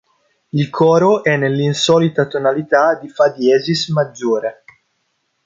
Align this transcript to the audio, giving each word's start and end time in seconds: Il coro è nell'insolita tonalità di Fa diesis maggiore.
Il 0.51 0.71
coro 0.71 1.23
è 1.23 1.37
nell'insolita 1.37 2.25
tonalità 2.25 2.95
di 2.99 3.07
Fa 3.07 3.29
diesis 3.29 3.89
maggiore. 3.89 4.63